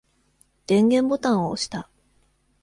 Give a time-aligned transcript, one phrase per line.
[0.65, 1.87] 電源ボタンを押した。